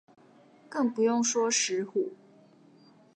[0.67, 2.13] 更不用說石虎